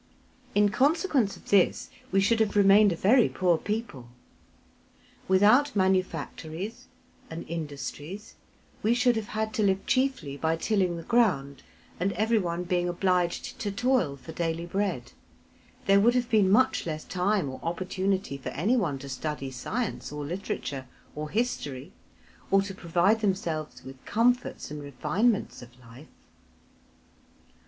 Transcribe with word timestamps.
In 0.55 0.69
consequence 0.69 1.37
of 1.37 1.47
this 1.49 1.91
we 2.11 2.19
should 2.21 2.39
have 2.39 2.55
remained 2.55 2.91
a 2.91 2.95
very 2.95 3.29
poor 3.29 3.59
people. 3.59 4.07
Without 5.27 5.75
manufactories 5.75 6.87
and 7.29 7.47
industries 7.47 8.33
we 8.81 8.95
should 8.95 9.15
have 9.15 9.27
had 9.27 9.53
to 9.53 9.61
live 9.61 9.85
chiefly 9.85 10.37
by 10.37 10.55
tilling 10.55 10.97
the 10.97 11.03
ground, 11.03 11.61
and 11.99 12.13
everyone 12.13 12.63
being 12.63 12.89
obliged 12.89 13.59
to 13.59 13.71
toil 13.71 14.15
for 14.15 14.31
daily 14.31 14.65
bread, 14.65 15.11
there 15.85 15.99
would 15.99 16.15
have 16.15 16.31
been 16.31 16.49
much 16.49 16.87
less 16.87 17.03
time 17.03 17.47
or 17.47 17.59
opportunity 17.61 18.39
for 18.39 18.49
anyone 18.57 18.97
to 18.97 19.07
study 19.07 19.51
science, 19.51 20.11
or 20.11 20.25
literature, 20.25 20.87
or 21.15 21.29
history, 21.29 21.91
or 22.49 22.63
to 22.63 22.73
provide 22.73 23.19
themselves 23.21 23.83
with 23.85 24.03
comforts 24.05 24.71
and 24.71 24.81
refinements 24.81 25.61
of 25.61 25.69
life. 25.79 26.07